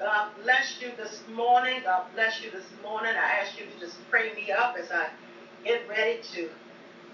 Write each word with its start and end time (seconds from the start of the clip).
God 0.00 0.28
bless 0.42 0.82
you 0.82 0.90
this 0.98 1.22
morning. 1.28 1.82
God 1.84 2.04
bless 2.14 2.42
you 2.42 2.50
this 2.50 2.66
morning. 2.82 3.12
I 3.16 3.40
ask 3.42 3.58
you 3.58 3.66
to 3.66 3.80
just 3.80 3.98
pray 4.10 4.34
me 4.34 4.50
up 4.52 4.76
as 4.78 4.90
I 4.92 5.08
get 5.64 5.88
ready 5.88 6.18
to 6.34 6.48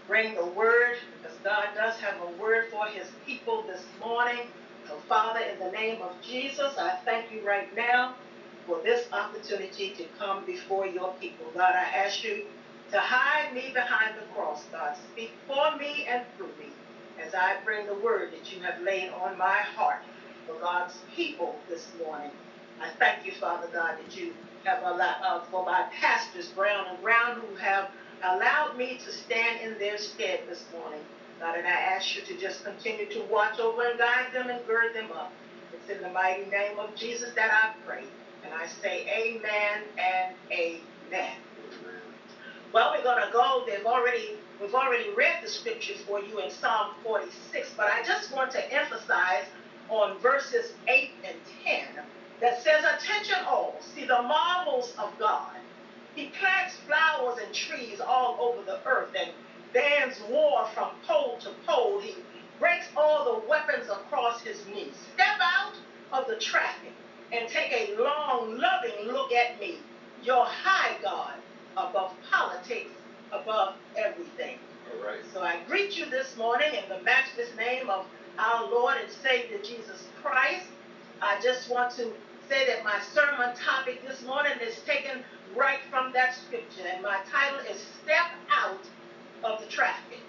bring 0.09 0.35
the 0.35 0.47
word 0.47 0.97
because 1.13 1.39
God 1.45 1.69
does 1.75 1.97
have 1.99 2.17
a 2.21 2.27
word 2.41 2.65
for 2.71 2.87
his 2.87 3.11
people 3.27 3.63
this 3.67 3.85
morning. 4.01 4.43
So, 4.87 4.97
Father, 5.09 5.41
in 5.41 5.59
the 5.59 5.69
name 5.71 6.03
of 6.03 6.13
Jesus, 6.23 6.79
I 6.79 6.93
thank 7.07 7.31
you 7.31 7.41
right 7.43 7.67
now 7.77 8.13
for 8.67 8.79
this 8.81 9.09
opportunity 9.13 9.91
to 9.91 10.05
come 10.19 10.43
before 10.45 10.87
your 10.87 11.11
people. 11.21 11.51
God, 11.55 11.75
I 11.75 11.87
ask 12.05 12.23
you 12.25 12.43
to 12.91 12.99
hide 12.99 13.53
me 13.53 13.71
behind 13.73 14.15
the 14.17 14.23
cross. 14.35 14.67
God, 14.73 14.95
speak 14.97 15.31
for 15.47 15.71
me 15.73 16.05
and 16.09 16.23
through 16.37 16.53
me 16.59 16.69
as 17.19 17.35
I 17.35 17.55
bring 17.65 17.87
the 17.87 17.95
word 17.95 18.31
that 18.33 18.53
you 18.53 18.61
have 18.61 18.79
laid 18.79 19.09
on 19.11 19.37
my 19.37 19.61
heart 19.61 19.99
for 20.47 20.57
God's 20.57 21.03
people 21.15 21.57
this 21.69 21.93
morning. 21.99 22.31
I 22.81 22.91
thank 22.99 23.27
you, 23.27 23.33
Father 23.33 23.69
God, 23.73 23.97
that 23.99 24.17
you 24.17 24.33
have 24.65 24.83
allowed 24.83 25.23
uh, 25.23 25.41
for 25.51 25.65
my 25.65 25.85
pastors, 26.01 26.49
Brown 26.49 26.87
and 26.89 27.03
Brown, 27.03 27.41
who 27.41 27.55
have 27.57 27.91
allowed 28.23 28.77
me 28.77 28.99
to 29.05 29.13
stand 29.13 29.61
in 29.61 29.79
their 29.79 29.99
stead 29.99 30.41
this 30.49 30.65
morning. 30.73 31.01
God, 31.41 31.57
and 31.57 31.67
I 31.67 31.71
ask 31.71 32.17
you 32.17 32.23
to 32.23 32.37
just 32.37 32.65
continue 32.65 33.07
to 33.11 33.23
watch 33.31 33.61
over 33.61 33.83
and 33.83 33.99
guide 33.99 34.33
them 34.33 34.51
and 34.51 34.67
gird 34.67 34.95
them 34.95 35.13
up. 35.13 35.31
It's 35.75 35.91
in 35.91 36.03
the 36.03 36.11
mighty 36.11 36.47
name 36.47 36.79
of 36.79 36.95
Jesus 36.95 37.33
that 37.33 37.51
I 37.53 37.73
pray. 37.87 38.05
And 38.45 38.55
I 38.55 38.67
say 38.67 39.07
amen 39.09 39.83
and 39.99 40.35
amen. 40.53 41.37
Well, 42.73 42.93
we're 42.97 43.03
going 43.05 43.25
to 43.25 43.33
go. 43.33 43.65
They've 43.67 43.87
already 43.87 44.33
we've 44.61 44.75
already 44.75 45.11
read 45.17 45.43
the 45.43 45.49
scripture 45.49 45.95
for 46.07 46.21
you 46.21 46.41
in 46.41 46.51
Psalm 46.51 46.93
46, 47.05 47.75
but 47.77 47.89
I 47.89 48.03
just 48.03 48.33
want 48.33 48.51
to 48.53 48.73
emphasize 48.73 49.45
on 49.89 50.19
verses 50.19 50.73
8 50.89 51.11
and 51.25 51.37
10 51.65 51.87
that 52.41 52.63
says, 52.63 52.85
Attention 52.85 53.39
all, 53.47 53.77
see 53.81 54.05
the 54.07 54.23
marvels 54.23 54.95
of 54.99 55.13
God. 55.19 55.57
He 56.15 56.27
plants 56.29 56.77
flowers 56.87 57.39
and 57.45 57.53
trees 57.55 58.01
all 58.01 58.37
over 58.41 58.63
the 58.65 58.79
earth 58.87 59.11
and 59.19 59.31
bans 59.73 60.21
war 60.29 60.67
from 60.75 60.91
pole 61.07 61.39
to 61.41 61.51
pole. 61.67 62.01
He 62.01 62.17
breaks 62.59 62.89
all 62.97 63.25
the 63.25 63.49
weapons 63.49 63.89
across 63.89 64.41
his 64.41 64.67
knees. 64.67 64.97
Step 65.15 65.39
out 65.41 65.81
of 66.13 66.27
the 66.27 66.37
traffic 66.37 66.95
and 67.33 67.49
take 67.49 67.73
a 67.73 67.95
long, 67.97 68.59
loving 68.59 69.07
look 69.07 69.33
at 69.33 69.59
me, 69.61 69.81
your 70.23 70.45
high 70.47 70.97
God, 71.03 71.35
above 71.77 72.13
politics, 72.31 72.91
above 73.33 73.75
everything. 73.97 74.59
All 74.91 74.97
right. 75.05 75.25
So 75.33 75.43
I 75.43 75.59
greet 75.67 75.97
you 75.97 76.07
this 76.11 76.37
morning 76.37 76.75
in 76.75 76.89
the 76.89 76.99
matchless 77.05 77.55
name 77.57 77.91
of 77.91 78.05
our 78.39 78.65
Lord 78.65 78.97
and 79.01 79.11
Savior 79.11 79.59
Jesus 79.59 80.09
Christ. 80.23 80.67
I 81.23 81.39
just 81.41 81.69
want 81.69 81.91
to 81.93 82.13
say 82.49 82.67
that 82.67 82.85
my 82.85 83.01
sermon 83.01 83.55
topic 83.57 84.07
this 84.07 84.25
morning 84.25 84.53
is 84.63 84.79
taken 84.87 85.23
right 85.57 85.81
from 85.91 86.13
that 86.13 86.35
scripture, 86.35 86.87
and 86.93 87.03
my 87.03 87.19
title 87.31 87.59
is 87.71 87.81
Step 88.03 88.27
Out 88.51 88.81
of 89.43 89.61
the 89.61 89.67
Traffic. 89.67 90.21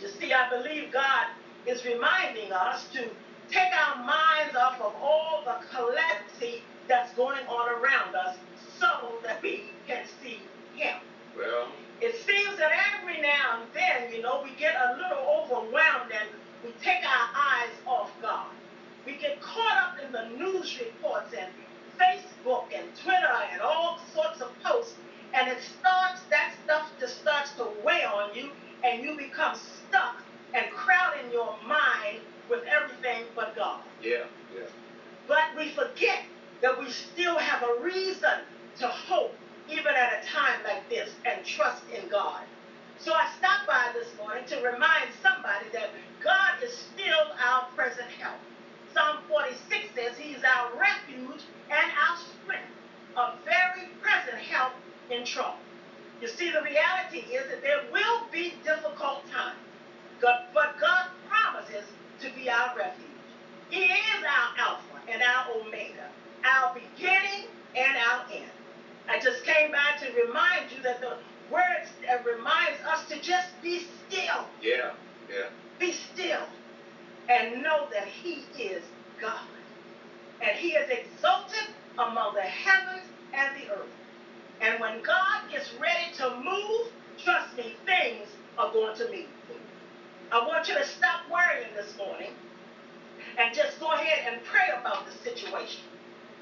You 0.00 0.08
see, 0.08 0.32
I 0.32 0.48
believe 0.50 0.92
God 0.92 1.26
is 1.66 1.84
reminding 1.84 2.52
us 2.52 2.86
to 2.92 3.08
take 3.50 3.72
our 3.72 3.96
minds 4.04 4.56
off 4.56 4.80
of 4.80 4.94
all 5.00 5.42
the 5.44 5.56
calamity 5.74 6.62
that's 6.88 7.12
going 7.14 7.44
on 7.46 7.70
around 7.70 8.14
us 8.14 8.36
so 8.78 9.14
that 9.24 9.42
we 9.42 9.64
can 9.86 10.04
see 10.22 10.38
Him. 10.74 10.96
Well, 11.36 11.68
It 12.00 12.14
seems 12.14 12.56
that 12.58 12.70
every 12.94 13.20
now 13.20 13.60
and 13.62 13.64
then, 13.74 14.12
you 14.14 14.22
know, 14.22 14.42
we 14.44 14.50
get 14.58 14.74
a 14.76 14.96
little 14.96 15.24
overwhelmed 15.42 16.12
and 16.12 16.28
we 16.64 16.70
take 16.82 17.02
our 17.04 17.28
eyes 17.34 17.70
off 17.86 18.12
God. 18.22 18.46
We 19.06 19.16
get 19.16 19.40
caught 19.40 19.76
up 19.78 19.98
in 20.04 20.12
the 20.12 20.28
news 20.36 20.78
reports 20.80 21.32
and 21.38 21.48
Facebook 21.98 22.64
and 22.76 22.84
Twitter 23.02 23.36
and 23.52 23.62
all 23.62 23.98
sorts 24.12 24.40
of 24.40 24.50
posts, 24.62 24.96
and 25.32 25.48
it 25.48 25.58
starts, 25.62 26.22
that 26.30 26.52
stuff 26.64 26.90
just 27.00 27.20
starts 27.20 27.52
to 27.52 27.68
weigh 27.84 28.04
on 28.04 28.34
you, 28.34 28.50
and 28.84 29.02
you 29.02 29.16
become 29.16 29.54
stuck 29.54 30.22
and 30.54 30.70
crowding 30.70 31.30
your 31.32 31.56
mind 31.66 32.20
with 32.50 32.64
everything 32.64 33.24
but 33.34 33.54
God. 33.56 33.80
yeah, 34.02 34.24
yeah. 34.54 34.64
But 35.28 35.44
we 35.56 35.70
forget 35.70 36.22
that 36.62 36.78
we 36.78 36.88
still 36.90 37.38
have 37.38 37.62
a 37.62 37.82
reason 37.82 38.40
to 38.78 38.86
hope 38.86 39.34
even 39.68 39.94
at 39.94 40.22
a 40.22 40.26
time 40.26 40.60
like 40.64 40.88
this 40.88 41.14
and 41.24 41.44
trust 41.44 41.82
in 41.94 42.08
God. 42.08 42.42
So 42.98 43.12
I 43.12 43.26
stopped 43.38 43.66
by 43.66 43.90
this 43.94 44.08
morning 44.18 44.44
to 44.46 44.56
remind 44.56 45.10
somebody 45.22 45.66
that 45.72 45.90
God 46.22 46.62
is 46.62 46.72
still 46.72 47.32
our 47.44 47.66
present 47.76 48.08
help. 48.10 48.38
Psalm 48.96 49.18
46 49.28 49.88
says 49.94 50.18
He's 50.18 50.44
our 50.44 50.70
refuge 50.80 51.44
and 51.70 51.90
our 52.08 52.16
strength, 52.16 52.72
a 53.18 53.32
very 53.44 53.88
present 54.02 54.38
help 54.38 54.72
in 55.10 55.24
trouble. 55.24 55.58
You 56.22 56.28
see, 56.28 56.50
the 56.50 56.62
reality 56.62 57.18
is 57.34 57.48
that 57.48 57.62
there 57.62 57.80
will 57.92 58.22
be 58.32 58.54
difficult 58.64 59.20
times, 59.30 59.58
but 60.54 60.78
God 60.80 61.06
promises 61.28 61.84
to 62.20 62.30
be 62.32 62.50
our 62.50 62.74
refuge. 62.76 63.06
He 63.70 63.84
is 63.86 64.22
our 64.24 64.50
Alpha 64.58 65.00
and 65.08 65.22
our 65.22 65.44
Omega, 65.56 66.08
our 66.44 66.70
beginning 66.74 67.44
and 67.76 67.96
our 67.98 68.22
end. 68.32 68.50
I 69.08 69.18
just 69.18 69.44
came 69.44 69.70
by 69.72 69.92
to 69.98 70.10
remind 70.12 70.72
you 70.72 70.80
that 70.82 71.00
the 71.00 71.16
word 71.50 71.82
reminds 72.24 72.80
us 72.82 73.04
to 73.04 73.18
just 73.18 73.50
be 73.62 73.78
still, 73.78 74.46
Yeah, 74.62 74.92
yeah. 75.30 75.46
be 75.78 75.92
still, 75.92 76.46
and 77.28 77.62
know 77.62 77.86
that 77.92 78.06
He 78.06 78.44
is 78.60 78.82
God. 79.20 79.40
And 80.40 80.56
He 80.56 80.70
is 80.70 80.88
exalted 80.90 81.68
among 81.98 82.34
the 82.34 82.42
heavens 82.42 83.06
and 83.32 83.56
the 83.56 83.72
earth. 83.72 83.88
And 84.60 84.80
when 84.80 85.02
God 85.02 85.50
gets 85.50 85.72
ready 85.74 86.12
to 86.18 86.36
move, 86.42 86.92
trust 87.22 87.56
me, 87.56 87.74
things 87.84 88.28
are 88.58 88.72
going 88.72 88.96
to 88.96 89.10
move. 89.10 89.26
I 90.32 90.44
want 90.46 90.68
you 90.68 90.74
to 90.74 90.84
stop 90.84 91.20
worrying 91.30 91.72
this 91.76 91.96
morning 91.96 92.30
and 93.38 93.54
just 93.54 93.78
go 93.78 93.92
ahead 93.92 94.32
and 94.32 94.42
pray 94.44 94.68
about 94.80 95.06
the 95.06 95.12
situation. 95.12 95.82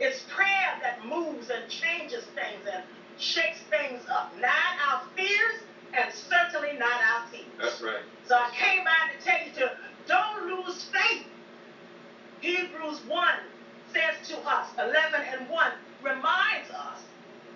It's 0.00 0.24
prayer 0.34 0.78
that 0.82 1.04
moves 1.06 1.50
and 1.50 1.68
changes 1.68 2.24
things 2.34 2.66
and 2.72 2.82
shakes 3.18 3.60
things 3.70 4.02
up, 4.10 4.32
not 4.40 4.50
our 4.88 5.02
fears 5.16 5.60
and 5.92 6.12
certainly 6.12 6.76
not 6.78 7.00
our 7.00 7.30
tears. 7.30 7.44
That's 7.60 7.82
right. 7.82 8.02
So 8.26 8.34
I 8.36 8.50
came 8.54 8.84
by 8.84 8.90
to 9.16 9.24
tell 9.24 9.46
you 9.46 9.52
to 9.54 9.72
don't 10.08 10.46
lose 10.46 10.84
faith. 10.84 11.26
Hebrews 12.40 13.00
1 13.06 13.34
says 13.92 14.28
to 14.28 14.38
us, 14.48 14.68
11 14.78 14.94
and 15.32 15.48
1 15.48 15.72
reminds 16.02 16.70
us 16.70 17.00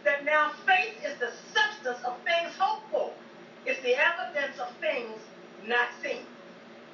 that 0.05 0.25
now 0.25 0.53
faith 0.67 0.95
is 1.05 1.19
the 1.19 1.33
substance 1.53 2.05
of 2.05 2.17
things 2.25 2.55
hoped 2.59 2.91
for. 2.91 3.13
It's 3.67 3.83
the 3.83 3.95
evidence 3.97 4.59
of 4.61 4.69
things 4.81 5.19
not 5.67 5.89
seen. 6.03 6.23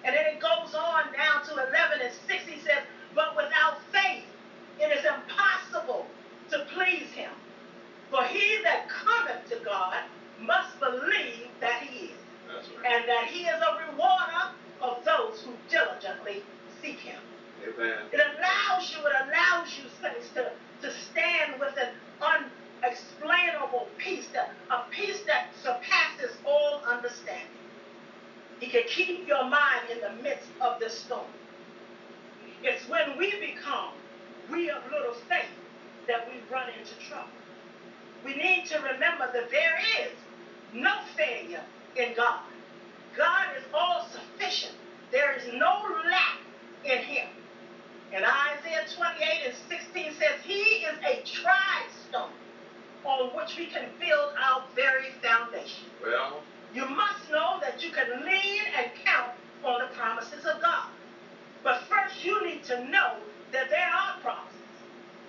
And 0.05 0.15
then 0.15 0.27
it 0.27 0.41
goes 0.41 0.75
on 0.75 1.12
down 1.12 1.45
to 1.47 1.53
11 1.53 2.01
and 2.03 2.12
6. 2.27 2.45
He 2.47 2.61
says, 2.61 2.83
But 3.15 3.37
without 3.37 3.78
faith, 3.93 4.25
it 4.81 4.93
is 4.93 5.05
impossible 5.05 6.06
to 6.51 6.66
please 6.75 7.09
him. 7.12 7.31
For 8.11 8.22
he 8.25 8.59
that 8.65 8.89
cometh 8.89 9.49
to 9.51 9.65
God 9.65 10.03
must 10.41 10.78
believe 10.81 11.49
that 11.61 11.83
he 11.83 12.06
is, 12.06 12.19
That's 12.49 12.69
right. 12.69 12.93
and 12.93 13.09
that 13.09 13.24
he 13.34 13.47
is 13.47 13.61
a 13.61 13.91
rewarder 13.91 14.55
of 14.81 15.05
those 15.05 15.43
who 15.43 15.53
diligently 15.69 16.43
seek 16.81 16.99
him. 16.99 17.21
Amen. 17.67 17.99
It 18.12 18.21
allows 18.21 18.95
you, 18.95 19.05
it 19.05 19.12
allows 19.27 19.77
you, 19.77 19.84
saints, 20.00 20.28
to, 20.34 20.53
to 20.83 20.93
stand 20.93 21.59
with 21.59 21.75
an 21.77 21.95
unexplainable 22.22 23.89
peace, 23.99 24.28
that, 24.34 24.53
a 24.71 24.83
peace 24.91 25.22
that 25.27 25.49
surpasses 25.61 26.37
all 26.47 26.81
understanding. 26.87 27.49
He 28.61 28.69
can 28.69 28.84
keep 28.87 29.27
your 29.27 29.45
mind 29.45 29.91
in 29.91 30.01
the 30.01 30.22
midst 30.22 30.49
of 30.61 30.78
this 30.78 30.97
storm. 30.97 31.27
It's 32.62 32.89
when 32.89 33.19
we 33.19 33.33
become 33.41 33.91
we 34.51 34.71
of 34.71 34.83
little 34.93 35.15
faith 35.28 35.51
that 36.07 36.28
we 36.28 36.39
run 36.53 36.69
into 36.78 36.95
trouble. 37.09 37.30
We 38.25 38.37
need 38.37 38.66
to 38.66 38.77
remember 38.78 39.30
that 39.33 39.51
there 39.51 39.78
is 40.03 40.13
no 40.72 41.01
failure 41.16 41.65
in 41.97 42.15
God. 42.15 42.41
God 43.16 43.47
is 43.57 43.65
all 43.72 44.07
sufficient. 44.13 44.75
There 45.11 45.34
is 45.37 45.47
no 45.55 45.83
lack 46.11 46.39
in 46.84 46.99
him. 46.99 47.28
And 48.13 48.25
Isaiah 48.25 48.84
28 48.97 49.47
and 49.47 49.55
16 49.69 50.13
says, 50.13 50.41
He 50.45 50.84
is 50.87 50.97
a 51.07 51.22
tried 51.25 51.89
stone 52.09 52.31
on 53.05 53.28
which 53.37 53.57
we 53.59 53.66
can 53.66 53.89
build 54.01 54.33
our 54.41 54.63
very 54.75 55.11
foundation. 55.22 55.84
Well, 56.03 56.43
You 56.75 56.87
must 56.87 57.31
know 57.31 57.59
that 57.61 57.83
you 57.84 57.91
can 57.91 58.25
lean 58.25 58.63
and 58.78 58.91
count 59.05 59.33
on 59.65 59.81
the 59.81 59.87
promises 59.97 60.45
of 60.45 60.61
God. 60.61 60.89
But 61.63 61.81
first, 61.89 62.25
you 62.25 62.45
need 62.45 62.63
to 62.65 62.84
know 62.89 63.15
that 63.53 63.71
there 63.71 63.89
are 63.89 64.19
promises. 64.21 64.51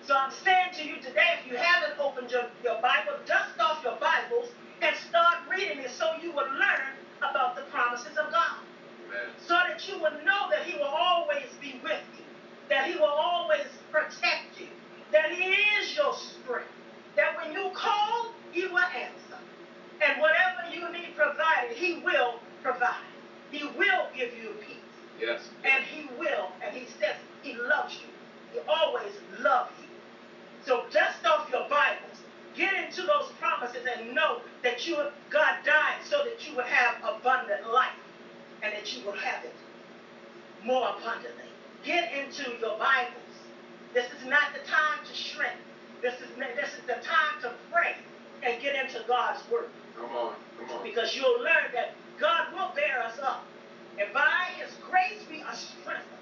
So 0.06 0.16
I'm 0.16 0.32
saying 0.32 0.74
to 0.74 0.84
you 0.86 0.98
today, 0.98 1.38
if 1.40 1.52
you 1.52 1.58
haven't 1.58 2.00
opened 2.00 2.32
your, 2.32 2.46
your 2.64 2.80
Bible, 2.82 3.14
dust 3.26 3.60
off 3.60 3.84
your 3.84 3.98
Bibles 3.98 4.50
and 4.82 4.96
start 4.96 5.38
reading 5.50 5.80
it 5.80 5.90
so 5.92 6.14
you 6.22 6.32
will 6.32 6.50
learn 6.50 6.94
about 7.19 7.56
the 7.56 7.63
promises 7.63 8.17
of 8.17 8.31
God. 8.31 8.59
Amen. 9.07 9.33
So 9.47 9.53
that 9.53 9.88
you 9.88 9.95
will 10.00 10.17
know 10.23 10.50
that 10.51 10.65
He 10.65 10.77
will 10.77 10.94
always 10.94 11.47
be 11.62 11.79
with 11.83 12.01
you, 12.17 12.25
that 12.69 12.89
He 12.89 12.95
will 12.95 13.06
always 13.06 13.67
protect 13.91 14.59
you, 14.59 14.67
that 15.12 15.31
He 15.31 15.44
is 15.79 15.95
your 15.95 16.13
strength, 16.13 16.67
that 17.15 17.35
when 17.38 17.53
you 17.53 17.71
call, 17.73 18.33
He 18.51 18.67
will 18.67 18.79
answer. 18.79 19.39
And 20.01 20.19
whatever 20.19 20.73
you 20.73 20.91
need 20.91 21.15
provided, 21.15 21.75
He 21.77 22.01
will 22.03 22.39
provide. 22.62 23.06
He 23.51 23.63
will 23.63 24.07
give 24.15 24.33
you 24.35 24.51
peace. 24.65 24.77
Yes. 25.19 25.41
And 25.63 25.83
He 25.85 26.07
will, 26.19 26.50
and 26.63 26.75
He 26.75 26.85
says 27.00 27.15
He 27.41 27.53
loves 27.53 27.95
you. 27.95 28.09
He 28.51 28.59
always 28.67 29.12
loves 29.39 29.71
you. 29.79 29.88
So 30.65 30.83
dust 30.91 31.25
off 31.25 31.50
your 31.51 31.69
Bible 31.69 32.05
God 35.36 35.57
died 35.66 36.00
so 36.06 36.24
that 36.24 36.48
you 36.48 36.56
would 36.56 36.66
have 36.66 36.96
abundant 37.04 37.69
life 37.72 38.00
and 38.63 38.74
that 38.74 38.96
you 38.96 39.06
will 39.06 39.18
have 39.19 39.44
it 39.44 39.54
more 40.63 40.96
abundantly. 40.98 41.52
Get 41.84 42.12
into 42.13 42.52
your 42.62 42.78
Bibles. 42.80 43.36
This 43.94 44.06
is 44.06 44.25
not 44.28 44.54
the 44.54 44.66
time 44.66 45.04
to 45.06 45.13
shrink. 45.13 45.60
This 46.02 46.16
is 46.16 46.30
this 46.56 46.69
is 46.74 46.81
the 46.88 47.04
time 47.04 47.42
to 47.42 47.52
pray 47.72 47.96
and 48.44 48.62
get 48.62 48.75
into 48.75 49.04
God's 49.08 49.42
word. 49.51 49.69
Come 49.98 50.16
on, 50.16 50.36
come 50.58 50.78
on. 50.78 50.84
Because 50.84 51.16
you'll 51.16 51.40
learn 51.44 51.72
that 51.74 51.96
God 52.18 52.54
will 52.54 52.72
bear 52.74 53.04
us 53.04 53.19
up. 53.22 53.44
And 54.00 54.12
by 54.13 54.48
his 54.58 54.72
grace 54.90 55.19
we 55.30 55.42
are 55.42 55.54
strengthened. 55.54 56.16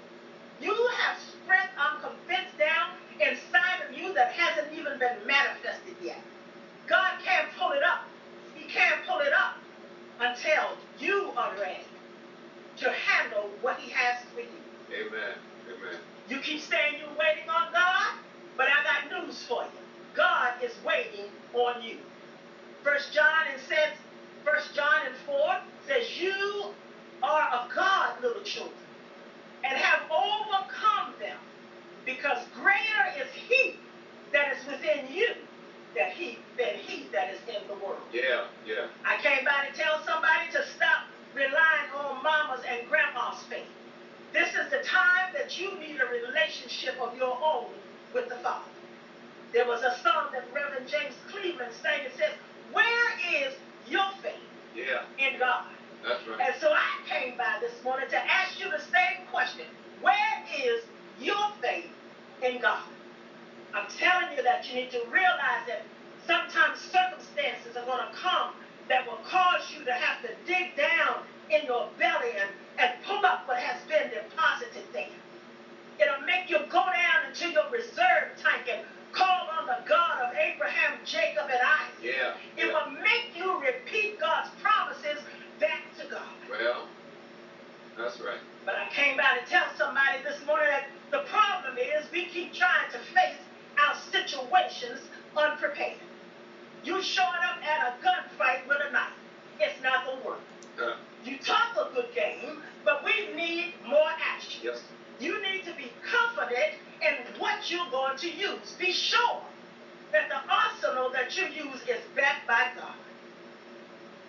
You 0.60 0.74
have 0.98 1.18
strength, 1.18 1.70
I'm 1.78 2.00
convinced, 2.00 2.58
down 2.58 2.90
inside 3.20 3.88
of 3.88 3.96
you 3.96 4.12
that 4.14 4.32
hasn't 4.32 4.72
even 4.72 4.98
been 4.98 5.26
manifested 5.26 5.94
yet. 6.02 6.20
God 6.86 7.12
can't 7.24 7.48
pull 7.58 7.72
it 7.72 7.82
up. 7.82 8.04
He 8.54 8.66
can't 8.70 9.04
pull 9.06 9.20
it 9.20 9.32
up 9.32 9.56
until 10.20 10.76
you 10.98 11.30
are 11.36 11.52
ready 11.60 11.84
to 12.78 12.90
handle 12.92 13.50
what 13.60 13.78
he 13.78 13.90
has 13.90 14.24
for 14.32 14.40
you. 14.40 14.60
Amen. 14.92 15.34
Amen. 15.68 15.98
You 16.28 16.38
keep 16.38 16.60
saying 16.60 16.94
you're 16.98 17.18
waiting 17.18 17.48
on 17.48 17.72
God, 17.72 18.14
but 18.56 18.66
I 18.68 19.08
got 19.10 19.26
news 19.26 19.42
for 19.44 19.62
you. 19.62 19.70
God 20.14 20.52
is 20.62 20.72
waiting 20.86 21.30
on 21.54 21.82
you. 21.82 21.96
First 22.82 23.12
John 23.12 23.46
and 23.52 23.60
says, 23.62 23.90
First 24.44 24.74
John 24.74 25.06
and 25.06 25.14
4 25.26 25.36
says, 25.88 26.20
You 26.20 26.66
are 27.22 27.48
of 27.50 27.74
God, 27.74 28.20
little 28.22 28.42
children, 28.42 28.76
and 29.64 29.78
have 29.78 30.00
overcome 30.10 31.14
them, 31.18 31.38
because 32.04 32.38
greater 32.54 33.04
is 33.18 33.28
he 33.32 33.76
that 34.32 34.56
is 34.56 34.66
within 34.66 35.06
you 35.12 35.28
than 35.94 36.10
he 36.10 36.38
than 36.58 36.74
he 36.74 37.06
that 37.12 37.32
is 37.32 37.38
in 37.48 37.66
the 37.68 37.74
world. 37.74 38.02
Yeah, 38.12 38.46
yeah. 38.66 38.86
I 39.04 39.16
came 39.22 39.44
by 39.44 39.66
to 39.70 39.76
tell 39.76 40.04
somebody 40.04 40.50
to 40.52 40.66
stop 40.76 41.06
relying 41.34 41.90
on 41.96 42.22
mama's 42.22 42.64
and 42.68 42.86
grandma's 42.88 43.42
faith. 43.48 43.70
This 44.32 44.48
is 44.50 44.70
the 44.70 44.82
time 44.82 45.32
that 45.32 45.58
you 45.58 45.78
need 45.78 46.00
a 46.00 46.06
relationship 46.06 47.00
of 47.00 47.16
your 47.16 47.38
own 47.40 47.70
with 48.12 48.28
the 48.28 48.36
Father. 48.36 48.73
There 49.54 49.66
was 49.66 49.82
a 49.82 49.94
song 50.02 50.30
that 50.32 50.42
Reverend 50.52 50.88
James 50.88 51.14
Cleveland 51.30 51.72
sang. 51.80 52.02
It 52.04 52.12
says, 52.18 52.32
Where 52.72 53.06
is 53.46 53.54
your 53.88 54.10
faith 54.20 54.34
Yeah. 54.74 55.04
in 55.16 55.38
God? 55.38 55.66
That's 56.02 56.26
right. 56.26 56.40
And 56.40 56.54
so 56.60 56.72
I 56.72 56.84
came 57.06 57.38
by 57.38 57.58
this 57.60 57.72
morning 57.84 58.08
to 58.10 58.18
ask 58.18 58.58
you 58.58 58.68
the 58.68 58.80
same 58.80 59.24
question. 59.30 59.66
Where 60.02 60.42
is 60.58 60.82
your 61.20 61.52
faith 61.62 61.86
in 62.42 62.60
God? 62.60 62.82
I'm 63.72 63.86
telling 63.86 64.36
you 64.36 64.42
that 64.42 64.68
you 64.68 64.74
need 64.74 64.90
to 64.90 65.02
realize 65.08 65.62
that 65.68 65.82
sometimes 66.26 66.80
circumstances 66.80 67.76
are 67.76 67.86
going 67.86 68.02
to 68.10 68.12
come 68.12 68.54
that 68.88 69.06
will 69.06 69.22
cause 69.24 69.70
you 69.70 69.84
to 69.84 69.92
have 69.92 70.20
to 70.22 70.34
dig 70.46 70.76
down 70.76 71.22
in 71.50 71.64
your 71.64 71.88
belly 71.96 72.34
and, 72.40 72.50
and 72.78 72.90
pull 73.06 73.24
up 73.24 73.46
what 73.46 73.58
has 73.58 73.80
been 73.86 74.10
deposited 74.10 74.82
there. 74.92 75.14
It'll 76.00 76.26
make 76.26 76.50
you 76.50 76.58
go 76.70 76.82
down 76.90 77.30
into 77.30 77.50
your 77.50 77.70
reserve 77.70 78.34
tank 78.42 78.66
and 78.68 78.82
call 79.12 79.48
on 79.58 79.66
the 79.66 79.78
God 79.88 80.20
of 80.22 80.34
Abraham, 80.34 80.98
Jacob, 81.04 81.44
and 81.50 81.60
Isaac. 81.62 82.02
Yeah. 82.02 82.34
It 82.56 82.66
yeah. 82.66 82.72
will 82.72 82.90
make 83.00 83.30
you 83.36 83.60
repeat 83.60 84.18
God's 84.20 84.50
promises 84.60 85.22
back 85.60 85.82
to 86.00 86.06
God. 86.10 86.34
Well, 86.50 86.88
that's 87.98 88.20
right. 88.20 88.38
But 88.64 88.74
I 88.76 88.88
came 88.92 89.16
by 89.16 89.38
to 89.42 89.50
tell 89.50 89.66
somebody 89.76 90.22
this 90.24 90.44
morning 90.46 90.68
that 90.70 90.86
the 91.10 91.20
problem 91.30 91.76
is 91.78 92.10
we 92.12 92.26
keep 92.26 92.52
trying 92.52 92.90
to 92.92 92.98
face 92.98 93.36
our 93.78 93.94
situations 94.10 95.00
unprepared. 95.36 95.98
You 96.84 97.02
showing 97.02 97.28
up 97.48 97.62
at 97.64 97.88
a 97.94 98.06
gunfight 98.06 98.66
with 98.68 98.78
a 98.88 98.92
knife. 98.92 99.12
It's 99.60 99.80
not 99.82 100.04
gonna 100.06 100.24
work. 100.24 100.40
Uh, 100.80 100.96
You 101.24 101.38
talk 101.38 101.76
a 101.76 101.94
good 101.94 102.12
game, 102.14 102.62
but 102.84 103.04
we 103.04 103.34
need 103.34 103.74
more 103.86 104.10
action. 104.20 104.60
yes. 104.64 104.82
You 105.20 105.40
need 105.42 105.64
to 105.64 105.72
be 105.74 105.92
confident 106.10 106.74
in 107.00 107.14
what 107.38 107.70
you're 107.70 107.88
going 107.90 108.16
to 108.18 108.28
use. 108.30 108.72
Be 108.78 108.90
sure 108.92 109.40
that 110.12 110.28
the 110.28 110.40
arsenal 110.52 111.10
that 111.10 111.36
you 111.36 111.46
use 111.46 111.80
is 111.88 112.02
backed 112.16 112.46
by 112.48 112.68
God. 112.76 112.94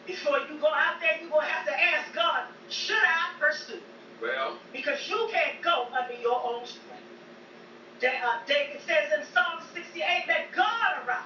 Before 0.05 0.37
you 0.39 0.55
go 0.59 0.67
out 0.67 0.99
there, 0.99 1.11
you're 1.19 1.29
going 1.29 1.45
to 1.45 1.51
have 1.51 1.65
to 1.65 1.83
ask 1.83 2.13
God, 2.13 2.43
should 2.69 2.95
I 3.03 3.29
pursue? 3.39 3.79
Well, 4.21 4.55
Because 4.73 5.07
you 5.09 5.27
can't 5.29 5.61
go 5.61 5.87
under 5.97 6.13
your 6.13 6.39
own 6.43 6.65
strength. 6.65 7.03
Da- 7.99 8.09
uh, 8.23 8.35
David 8.47 8.79
says 8.81 9.05
in 9.15 9.23
Psalm 9.23 9.59
68, 9.73 10.25
that 10.27 10.51
God 10.51 11.05
arise 11.05 11.23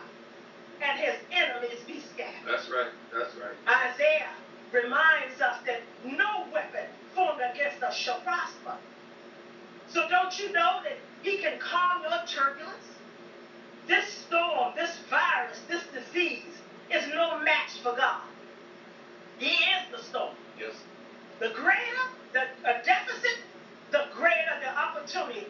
and 0.81 0.97
his 0.97 1.15
enemies 1.31 1.79
be 1.87 1.99
scattered. 1.99 2.45
that's 2.45 2.69
right. 2.69 2.89
That's 3.11 3.35
right. 3.35 3.53
Isaiah 3.67 4.29
reminds 4.71 5.41
us 5.41 5.57
that 5.65 5.77
no 6.03 6.43
weapon 6.51 6.85
formed 7.15 7.39
against 7.41 7.83
us 7.83 7.93
shall 7.93 8.15
prosper. 8.15 8.75
So 9.87 10.03
don't 10.09 10.37
you 10.39 10.51
know 10.51 10.79
that 10.83 10.95
he 11.23 11.35
can 11.35 11.57
calm 11.59 12.01
your 12.01 12.17
turbulence? 12.25 12.97
This 13.87 14.05
storm, 14.05 14.71
this 14.75 14.99
virus, 15.09 15.61
this 15.67 15.83
disease 15.93 16.61
is 16.91 17.07
no 17.07 17.33
match 17.43 17.79
for 17.81 17.91
God. 17.93 18.21
He 19.37 19.47
is 19.51 19.81
the 19.91 19.97
storm. 19.99 20.31
Yes. 20.59 20.73
The 21.39 21.49
greater 21.55 22.05
the 22.33 22.43
a 22.65 22.83
deficit, 22.83 23.39
the 23.91 24.05
greater 24.13 24.59
the 24.61 24.69
opportunity 24.77 25.47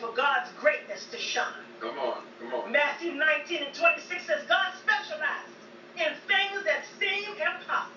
for 0.00 0.12
God's 0.14 0.50
greatness 0.60 1.06
to 1.06 1.18
shine. 1.18 1.66
Come 1.80 1.98
on. 1.98 2.22
Come 2.40 2.54
on. 2.54 2.72
Matthew 2.72 3.12
19 3.12 3.62
and 3.64 3.74
26 3.74 4.26
says 4.26 4.42
God 4.48 4.72
specializes 4.78 5.54
in 5.96 6.14
things 6.26 6.64
that 6.64 6.84
seem 6.98 7.32
impossible. 7.32 7.92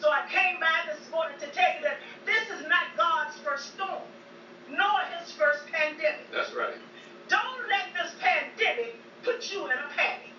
So 0.00 0.08
I 0.10 0.26
came 0.28 0.58
by 0.60 0.92
this 0.92 1.10
morning 1.10 1.38
to 1.40 1.46
tell 1.46 1.74
you 1.76 1.82
that 1.82 1.98
this 2.26 2.50
is 2.50 2.66
not 2.66 2.96
God's 2.96 3.36
first 3.38 3.74
storm, 3.74 4.02
nor 4.68 5.00
his 5.18 5.30
first 5.32 5.66
pandemic. 5.66 6.30
That's 6.32 6.52
right. 6.52 6.74
Don't 7.28 7.68
let 7.68 7.92
this 7.94 8.12
pandemic 8.18 8.96
put 9.22 9.52
you 9.52 9.66
in 9.66 9.78
a 9.78 9.88
panic. 9.94 10.32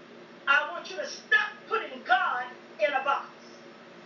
I 0.48 0.70
want 0.72 0.90
you 0.90 0.98
to 0.98 1.06
stop 1.08 1.50
putting 1.70 2.02
God 2.06 2.46
in 2.80 2.92
a 2.92 3.04
box. 3.04 3.28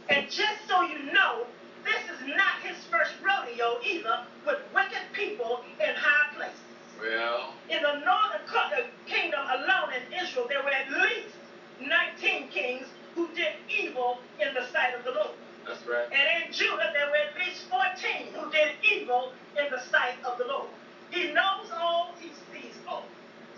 And 0.10 0.30
just 0.30 0.68
so 0.68 0.82
you 0.82 1.12
know, 1.12 1.46
this 1.84 2.04
is 2.14 2.28
not 2.28 2.62
his 2.62 2.78
first 2.90 3.14
rodeo 3.22 3.80
either 3.84 4.26
with 4.46 4.60
wicked 4.74 5.06
people 5.14 5.62
in 5.80 5.96
high 5.96 6.36
places. 6.36 6.60
Well, 7.00 7.54
In 7.70 7.84
the 7.84 8.06
northern 8.06 8.48
uh, 8.48 8.88
kingdom 9.06 9.42
alone 9.42 9.92
in 9.94 10.26
Israel, 10.26 10.48
there 10.48 10.64
were 10.64 10.72
at 10.72 10.90
least 10.90 11.36
19 11.82 12.50
kings 12.50 12.88
who 13.16 13.28
did 13.36 13.54
evil 13.70 14.20
in 14.40 14.54
the 14.54 14.68
sight 14.72 14.94
of 14.96 15.04
the 15.04 15.12
Lord. 15.12 15.36
that's 15.68 15.86
right. 15.88 16.08
And 16.12 16.46
in 16.46 16.54
Judah, 16.54 16.92
there 16.94 17.08
were 17.10 17.18
at 17.18 17.36
least 17.40 17.68
14 17.70 18.34
who 18.34 18.52
did 18.52 18.76
evil 18.84 19.32
in 19.58 19.72
the 19.72 19.82
sight 19.90 20.16
of 20.26 20.38
the 20.38 20.46
Lord. 20.46 20.68
He 21.12 21.32
knows 21.32 21.72
all, 21.74 22.14
he 22.20 22.30
sees 22.52 22.76
all. 22.88 23.06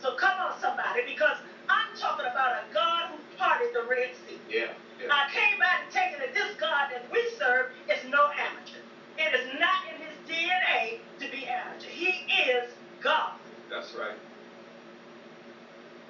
So 0.01 0.16
come 0.16 0.38
on, 0.39 0.60
somebody, 0.62 1.01
because 1.06 1.38
I'm 1.70 1.98
talking 1.98 2.25
about 2.25 2.63
a 2.63 2.74
God 2.74 3.10
who 3.12 3.18
parted 3.38 3.74
the 3.74 3.84
Red 3.89 4.12
Sea. 4.27 4.38
Yeah. 4.50 4.74
Yeah. 5.01 5.10
I 5.12 5.30
came 5.34 5.60
back 5.60 5.86
and 5.86 5.94
taken 5.94 6.20
that 6.20 6.34
this 6.34 6.56
God 6.60 6.89
that 6.92 7.06
we 7.12 7.22
serve 7.38 7.72
is 7.89 8.01
no 8.10 8.30
amateur. 8.34 8.82
It 9.18 9.34
is 9.34 9.60
not 9.60 9.86
in 9.89 10.01
his 10.01 10.15
DNA 10.30 11.00
to 11.20 11.32
be 11.32 11.46
amateur. 11.46 11.89
He 11.89 12.25
is 12.50 12.70
God. 13.01 13.34
That's 13.70 13.94
right. 13.96 14.18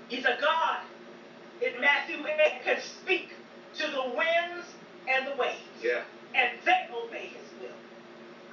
He's 0.09 0.25
a 0.25 0.37
God 0.39 0.79
in 1.61 1.81
Matthew 1.81 2.17
8 2.17 2.63
can 2.63 2.81
speak 2.81 3.29
to 3.75 3.87
the 3.87 4.03
winds 4.15 4.67
and 5.07 5.27
the 5.27 5.35
waves. 5.37 5.61
Yeah. 5.81 6.03
And 6.35 6.57
they 6.65 6.87
obey 6.93 7.27
his 7.33 7.47
will. 7.61 7.75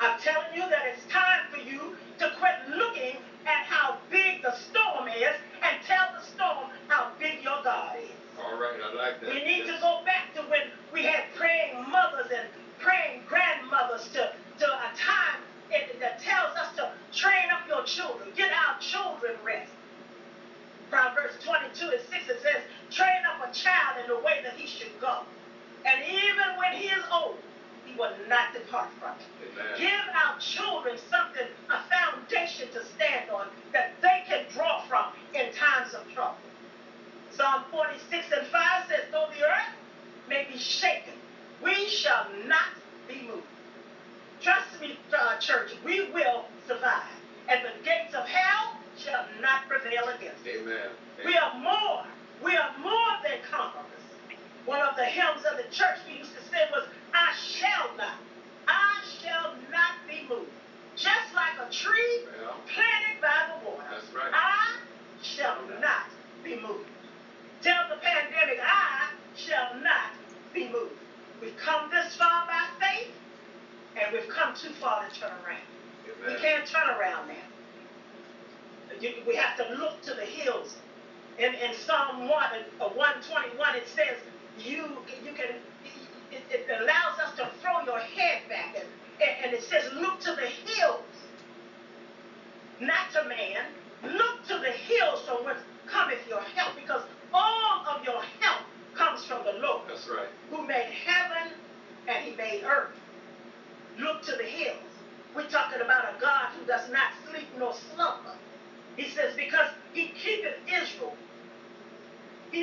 I'm 0.01 0.19
telling 0.21 0.55
you 0.55 0.69
that 0.69 0.83
it's 0.93 1.05
time 1.13 1.47
for 1.51 1.59
you 1.59 1.97
to 2.19 2.33
quit 2.39 2.77
looking 2.77 3.17
at 3.47 3.67
how 3.67 3.99
big 4.11 4.43
the 4.43 4.57
storm 4.57 5.09
is 5.09 5.37
and 5.63 5.77
tell 5.87 6.09
the 6.19 6.25
storm 6.25 6.71
how 6.89 7.13
big 7.19 7.43
your 7.43 7.63
God 7.63 7.97
is. 8.03 8.11
All 8.39 8.59
right. 8.59 8.81
I 8.83 8.95
like 8.95 9.21
that. 9.21 9.31
We 9.31 9.45
need 9.45 9.67
yes. 9.67 9.77
to 9.77 9.81
go 9.81 10.01
back 10.05 10.35
to 10.35 10.43
when 10.51 10.73
we 10.93 11.03
had 11.03 11.25
praying 11.37 11.85
mothers 11.91 12.31
and 12.35 12.49
praying 12.81 13.23
grandmothers 13.29 14.09
to, 14.15 14.33
to 14.59 14.67
a 14.67 14.91
time 14.97 15.41
it, 15.71 16.01
that 16.01 16.21
tells 16.21 16.57
us 16.57 16.75
to 16.77 16.91
train 17.13 17.51
up 17.53 17.67
your 17.69 17.85
children, 17.85 18.29
get 18.37 18.51
our 18.53 18.79
children 18.81 19.35
rest. 19.45 19.71
Proverbs 20.91 21.35
22 21.43 21.91
and 21.91 22.01
6 22.07 22.29
it 22.29 22.39
says, 22.43 22.63
train 22.95 23.27
up 23.27 23.43
a 23.43 23.51
child 23.53 23.99
in 23.99 24.07
the 24.07 24.13
way 24.25 24.41
that 24.43 24.55
he 24.55 24.67
should 24.67 24.93
go. 25.01 25.21
And 25.85 26.03
even 26.05 26.57
when 26.57 26.73
he 26.73 26.89
is 26.89 27.05
old, 27.13 27.37
he 27.85 27.95
will 27.95 28.15
not 28.29 28.53
depart 28.55 28.89
from 28.99 29.15
it. 29.19 29.27
Amen. 29.53 29.79
Give 29.79 30.05
our 30.25 30.39
children 30.41 30.99
something, 31.11 31.47
a 31.71 31.79
foundation 31.93 32.69
to 32.73 32.85
stand 32.85 33.31
on 33.31 33.47
that 33.73 33.93
they 34.01 34.25
can 34.27 34.45
draw 34.53 34.83
from 34.83 35.13
in 35.35 35.53
times 35.53 35.95
of 35.95 36.11
trouble. 36.13 36.37
Psalm 37.31 37.65
46 37.71 38.27
and 38.39 38.47
5 38.47 38.89
says, 38.89 39.05
Though 39.13 39.27
the 39.37 39.45
earth 39.45 39.75
may 40.29 40.47
be 40.51 40.57
shaken, 40.57 41.15
we 41.63 41.87
shall 41.89 42.27
not 42.47 42.71
be 43.09 43.27
moved. 43.27 43.43
Trust 44.41 44.81
me, 44.81 44.97
uh, 45.17 45.37
church, 45.39 45.75
we 45.85 46.11
will 46.13 46.45
survive. 46.67 47.13
And 47.49 47.61
the 47.65 47.73
gates 47.85 48.15
of 48.15 48.25
hell 48.27 48.77
shall 48.97 49.27
not 49.41 49.69
prevail 49.69 50.09
against 50.09 50.41
us. 50.41 50.49
Amen. 50.61 50.89
We 51.25 51.37
are 51.37 51.59
more. 51.59 52.05
We 52.43 52.57
are 52.57 52.71
more 52.79 53.13
than 53.23 53.39
conquerors. 53.51 54.04
One 54.67 54.81
of 54.81 54.97
the 54.97 55.05
hymns 55.05 55.45
of 55.51 55.57
the 55.59 55.69
church 55.71 55.99
we 56.09 56.19
used 56.19 56.35
to 56.35 56.43
sing 56.43 56.69
was, 56.73 56.87
I 57.13 57.33
shall 57.37 57.91
not, 57.97 58.15
I 58.67 59.03
shall 59.21 59.55
not 59.71 59.93
be 60.09 60.27
moved. 60.29 60.51
Just 60.97 61.35
like 61.35 61.59
a 61.61 61.71
tree 61.71 62.21
Well, 62.41 62.57
planted 62.73 63.21
by 63.21 63.53
the 63.53 63.67
water. 63.67 63.85
that's 63.91 64.13
right. 64.15 64.33
I 64.33 64.79
shall 65.23 65.57
not 65.81 66.07
be 66.43 66.57
moved. 66.57 66.89
Tell 67.63 67.89
the 67.89 67.97
pandemic, 67.97 68.59
I 68.63 69.09
shall 69.35 69.75
not 69.83 70.11
be 70.53 70.69
moved. 70.69 70.93
We've 71.41 71.57
come 71.57 71.91
this 71.91 72.15
far 72.17 72.47
by 72.47 72.65
faith, 72.81 73.09
and 73.97 74.13
we've 74.13 74.29
come 74.29 74.55
too 74.55 74.71
far 74.81 75.07
to 75.07 75.21
turn 75.21 75.33
around. 75.45 75.63
We 76.27 76.35
can't 76.41 76.67
turn 76.67 76.89
around 76.89 77.29
now. 77.29 77.35
You- 79.01 79.23
we 79.27 79.35
have 79.37 79.57
to 79.57 79.75
look 79.75 80.01
to 80.03 80.15
the 80.15 80.25
hills. 80.25 80.77
In, 81.39 81.53
in 81.55 81.75
Psalm 81.75 82.29
1, 82.29 82.31
uh, 82.81 82.89
121, 82.91 83.75
it 83.77 83.89
says, 83.89 84.17
you, 84.59 84.85
you 85.25 85.33
can, 85.33 85.57
it, 86.31 86.43
it 86.51 86.67
allows 86.81 87.19
us 87.19 87.37
to 87.37 87.49
throw 87.61 87.81
your 87.85 87.99
head 87.99 88.43
back. 88.49 88.77
And, 88.77 88.89
and 89.45 89.53
it 89.55 89.63
says, 89.63 89.91
look 89.95 90.21
to 90.21 90.35
the 90.35 90.47
hills, 90.47 91.05
not 92.81 93.11
to 93.13 93.25
man. 93.29 93.67
Look 94.03 94.43
to 94.49 94.59
the 94.59 94.71
hills 94.71 95.23
from 95.27 95.45
whence 95.45 95.61
cometh 95.87 96.27
your 96.29 96.41
help, 96.41 96.75
because 96.77 97.03
all 97.33 97.85
of 97.89 98.05
your 98.05 98.21
help 98.41 98.63
comes 98.95 99.25
from 99.25 99.45
the 99.45 99.53
Lord 99.61 99.83
That's 99.89 100.09
right. 100.09 100.29
who 100.51 100.67
made 100.67 100.87
heaven 101.05 101.53
and 102.09 102.25
he 102.25 102.37
made 102.37 102.63
earth. 102.65 102.91
Look 103.99 104.23
to 104.23 104.33
the 104.37 104.45
hills. 104.45 104.79
We're 105.35 105.49
talking 105.49 105.81
about 105.81 106.05
a 106.05 106.21
God 106.21 106.51
who 106.59 106.67
does 106.67 106.89
not 106.91 107.11
sleep 107.29 107.49
nor 107.59 107.73
slumber. 107.73 108.35
He 108.97 109.09
says, 109.09 109.35
because 109.35 109.69
he 109.93 110.09
keepeth 110.09 110.55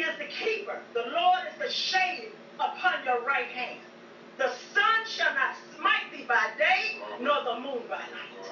is 0.01 0.17
the 0.17 0.25
keeper. 0.25 0.79
The 0.93 1.03
Lord 1.13 1.39
is 1.51 1.57
the 1.59 1.71
shade 1.71 2.29
upon 2.59 3.03
your 3.05 3.21
right 3.21 3.47
hand. 3.47 3.79
The 4.37 4.49
sun 4.73 5.05
shall 5.05 5.33
not 5.33 5.55
smite 5.75 6.11
thee 6.11 6.25
by 6.27 6.49
day, 6.57 6.97
nor 7.19 7.43
the 7.43 7.59
moon 7.59 7.83
by 7.89 7.97
night. 7.99 8.51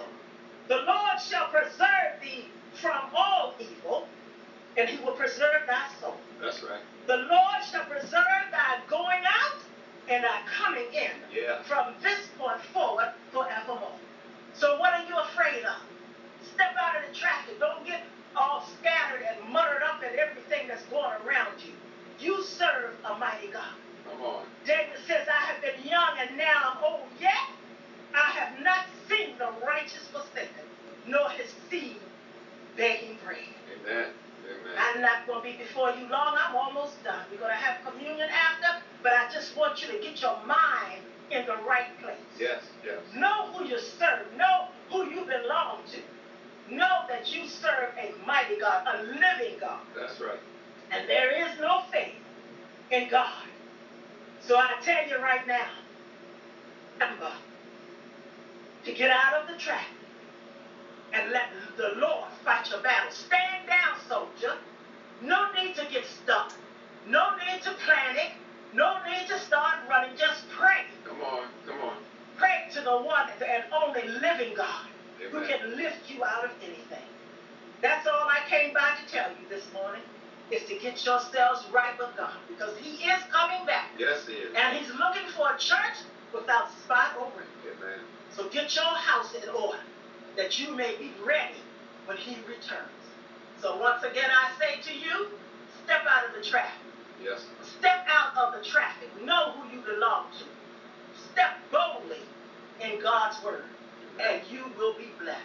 The 0.68 0.78
Lord 0.78 1.20
shall 1.20 1.48
preserve 1.48 2.22
thee 2.22 2.46
from 2.82 3.10
all 3.16 3.54
evil, 3.60 4.08
and 4.78 4.88
he 4.88 5.04
will 5.04 5.14
preserve 5.14 5.66
thy 5.68 5.88
soul. 6.00 6.18
that's 6.42 6.62
right. 6.64 6.82
The 7.08 7.18
Lord 7.18 7.64
shall 7.72 7.86
preserve 7.86 8.46
thy 8.52 8.78
going 8.88 9.24
out 9.26 9.58
and 10.10 10.24
thy 10.24 10.42
coming 10.46 10.86
in 10.94 11.12
Yeah. 11.32 11.62
from 11.64 11.94
this 12.04 12.28
point 12.38 12.62
forward 12.74 13.12
forevermore. 13.32 13.98
So 14.54 14.78
what 14.80 14.94
are 14.94 15.06
you 15.08 15.16
afraid 15.18 15.64
of? 15.64 15.82
Step 16.54 16.76
out 16.80 16.98
of 17.02 17.10
the 17.10 17.16
traffic. 17.16 17.60
Don't 17.60 17.86
get 17.86 18.04
all 18.36 18.66
scattered 18.80 19.26
and 19.28 19.52
muttered 19.52 19.84
up 19.84 20.02
at 20.04 20.16
everything 20.16 20.68
that's 20.68 20.84
going 20.86 21.14
around 21.26 21.62
you. 21.64 21.74
You 22.20 22.44
serve 22.44 22.96
a 23.06 23.18
mighty 23.18 23.48
God. 23.48 23.74
Come 24.10 24.22
on. 24.22 24.44
David 24.66 24.98
says, 25.08 25.28
I 25.28 25.46
have 25.46 25.62
been 25.62 25.88
young 25.88 26.18
and 26.20 26.38
now 26.38 26.74
I'm 26.76 26.84
old, 26.84 27.08
yet 27.20 27.50
I 28.14 28.32
have 28.32 28.64
not 28.64 28.86
seen 29.08 29.38
the 29.38 29.50
righteous 29.66 30.08
forsaken, 30.12 30.66
nor 31.08 31.30
his 31.30 31.54
seed 31.70 31.98
begging 32.76 33.18
bread. 33.26 33.38
Amen. 33.82 34.08
Amen. 34.46 34.78
I'm 34.78 35.02
not 35.02 35.28
going 35.28 35.44
to 35.44 35.52
be 35.52 35.64
before 35.64 35.92
you 35.92 36.08
long. 36.10 36.36
I'm 36.38 36.56
almost 36.56 37.04
done. 37.04 37.22
We're 37.32 37.38
going 37.38 37.52
to 37.52 37.58
have 37.58 37.86
communion 37.86 38.30
after, 38.30 38.82
but 39.04 39.14
I 39.14 39.32
just 39.32 39.56
want 39.56 39.82
you 39.82 39.88
to 39.90 40.00
get 40.00 40.22
your 40.22 40.38
mind 40.46 41.02
in 41.32 41.46
the 41.46 41.58
right 41.68 41.88
place. 42.02 42.18
Yes. 42.40 42.64
Yes. 42.84 43.00
Know 43.16 43.52
who 43.54 43.66
you 43.66 43.80
serve. 43.80 44.26
Know 44.38 44.68
who 44.90 45.06
you 45.06 45.22
belong 45.26 45.82
to. 45.92 46.74
Know 46.74 47.06
that 47.08 47.34
you 47.34 47.48
serve 47.48 47.94
a 47.98 48.14
mighty 48.26 48.60
God, 48.60 48.86
a 48.88 49.04
living 49.04 49.60
God. 49.60 49.82
That's 49.98 50.20
right. 50.20 50.40
And 50.92 51.08
there 51.08 51.48
is 51.48 51.60
no 51.60 51.84
faith 51.92 52.16
in 52.92 53.10
God. 53.10 53.44
So 54.42 54.58
I 54.58 54.72
tell 54.82 54.98
you 55.10 55.18
right 55.22 55.46
now, 55.48 55.68
remember 57.00 57.32
to 58.86 58.94
get 58.94 59.12
out 59.12 59.34
of 59.42 59.48
the 59.48 59.56
trap 59.56 59.86
and 61.14 61.32
let 61.32 61.48
the 61.78 61.90
Lord 62.00 62.30
fight 62.44 62.70
your 62.70 62.82
battle. 62.82 63.12
Stand 63.12 63.68
down, 63.68 63.98
soldier. 64.08 64.56
No 65.22 65.52
need 65.54 65.76
to 65.76 65.86
get 65.86 66.06
stuck. 66.06 66.54
No 67.08 67.32
need 67.36 67.62
to 67.64 67.72
panic. 67.74 68.32
No 68.74 68.98
need 69.06 69.28
to 69.28 69.38
start 69.38 69.78
running. 69.90 70.12
Just 70.18 70.48
pray. 70.50 70.86
Come 71.06 71.22
on. 71.22 71.48
Come 71.66 71.82
on. 71.82 71.98
Pray 72.38 72.68
to 72.74 72.82
the 72.82 72.98
one 72.98 73.28
and 73.48 73.64
only 73.74 74.04
living 74.22 74.54
God 74.56 74.86
who 75.32 75.42
can 75.42 75.76
lift 75.78 76.10
you 76.10 76.24
out 76.24 76.44
of 76.46 76.52
anything. 76.62 77.06
That's 77.82 78.08
all 78.08 78.28
I 78.30 78.42
came 78.48 78.74
by 78.74 78.92
to 78.98 79.06
tell 79.12 79.30
you 79.30 79.46
this 79.50 79.72
morning 79.74 80.02
is 80.52 80.64
to 80.66 80.76
get 80.76 81.06
yourselves 81.06 81.66
right 81.74 81.98
with 82.00 82.10
God 82.18 82.34
because 82.48 82.76
He 82.78 83.06
is 83.06 83.20
coming 83.32 83.66
back 83.66 83.90
Yes, 83.98 84.26
he 84.28 84.34
is. 84.34 84.54
and 84.56 84.76
He's 84.76 84.90
looking 84.92 85.28
for 85.28 85.50
a 85.52 85.58
church 85.58 86.04
without 86.34 86.70
spot 86.70 87.12
or 87.18 87.26
wrinkle. 87.36 87.72
Amen. 87.78 88.00
So 88.30 88.48
get 88.70 88.76
your 88.76 88.96
house 88.96 89.34
in 89.34 89.50
order 89.50 89.80
that 90.38 90.60
you 90.60 90.76
may 90.76 90.96
be 90.98 91.12
ready 91.26 91.60
when 92.06 92.18
He 92.18 92.36
returns. 92.48 92.90
So 93.62 93.78
once 93.78 94.04
again, 94.04 94.30
I 94.30 94.52
say 94.60 94.82
to 94.82 94.98
you, 94.98 95.28
step 95.84 96.02
out 96.08 96.28
of 96.28 96.36
the 96.36 96.48
traffic. 96.48 96.80
Yes. 97.24 97.46
Step 97.80 98.06
out 98.08 98.38
of 98.38 98.54
the 98.54 98.68
traffic. 98.68 99.10
Know 99.24 99.52
who 99.52 99.76
you 99.76 99.82
belong 99.84 100.26
to. 100.40 100.46
Step 101.32 101.58
boldly 101.72 102.22
in 102.80 103.02
God's 103.02 103.44
word, 103.44 103.66
and 104.22 104.42
you 104.50 104.66
will 104.78 104.94
be 104.94 105.10
blessed. 105.20 105.42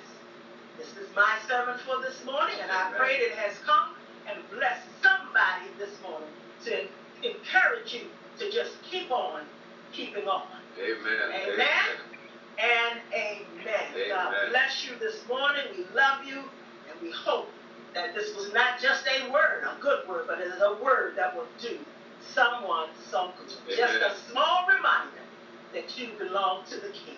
This 0.78 0.88
is 0.96 1.08
my 1.16 1.38
sermon 1.48 1.78
for 1.84 2.00
this 2.02 2.24
morning, 2.24 2.56
and 2.62 2.70
I 2.70 2.92
pray 2.96 3.14
it 3.16 3.32
has 3.32 3.56
come 3.64 3.94
and 4.28 4.38
blessed 4.50 4.86
somebody 5.02 5.66
this 5.78 6.00
morning 6.02 6.28
to 6.64 6.86
encourage 7.26 7.94
you 7.94 8.02
to 8.38 8.50
just 8.50 8.72
keep 8.82 9.10
on 9.10 9.42
keeping 9.92 10.28
on. 10.28 10.46
Amen. 10.78 11.52
Amen. 11.52 12.13
And 12.58 13.00
amen. 13.12 14.08
God 14.08 14.34
bless 14.50 14.86
you 14.86 14.96
this 14.98 15.26
morning. 15.28 15.62
We 15.76 15.84
love 15.94 16.24
you, 16.24 16.38
and 16.38 17.00
we 17.02 17.10
hope 17.10 17.48
that 17.94 18.14
this 18.14 18.34
was 18.36 18.52
not 18.52 18.80
just 18.80 19.04
a 19.06 19.30
word, 19.30 19.64
a 19.64 19.80
good 19.80 20.06
word, 20.08 20.24
but 20.26 20.40
it 20.40 20.48
is 20.48 20.62
a 20.62 20.76
word 20.82 21.14
that 21.16 21.36
will 21.36 21.46
do 21.60 21.78
someone 22.20 22.88
some 23.10 23.32
good. 23.38 23.76
Just 23.76 23.94
a 23.94 24.30
small 24.30 24.66
reminder 24.66 25.22
that 25.72 25.98
you 25.98 26.08
belong 26.18 26.64
to 26.66 26.76
the 26.76 26.88
King. 26.88 27.16